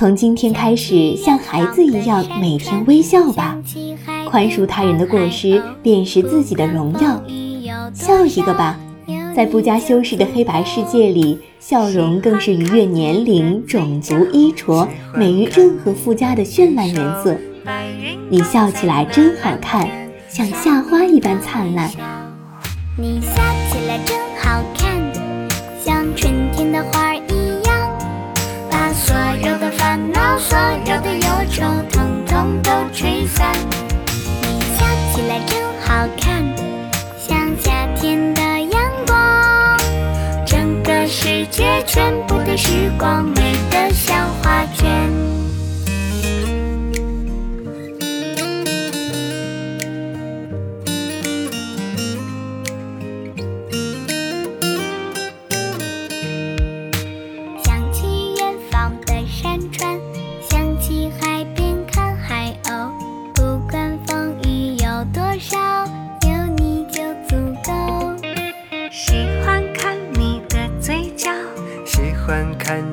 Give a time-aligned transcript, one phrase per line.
[0.00, 3.54] 从今天开始，像孩子一样每天微笑吧。
[4.30, 7.22] 宽恕他人的过失，便是自己的荣耀。
[7.92, 8.80] 笑一个吧，
[9.36, 17.36] 在不加修饰的黑白世界里，笑容更是逾越年龄、种族、衣着，美于任何附加的绚烂颜色。
[18.30, 19.86] 你笑起来真好看，
[20.30, 21.90] 像夏花一般灿烂。
[22.96, 23.34] 你笑
[23.70, 25.09] 起来真好看，
[32.40, 33.52] 风都吹散。
[34.40, 36.42] 你笑起来真好看，
[37.18, 39.78] 像夏天的阳光，
[40.46, 43.79] 整个世界全部的时光美。
[69.02, 71.30] 喜欢看你的嘴角。
[71.86, 72.84] 喜欢看